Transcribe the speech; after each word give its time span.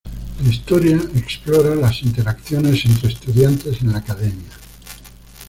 La 0.43 0.49
historia 0.49 0.95
explora 1.15 1.75
las 1.75 2.01
interacciones 2.01 2.83
entre 2.85 3.09
estudiantes 3.09 3.81
en 3.81 3.91
la 3.91 3.99
Academia. 3.99 4.49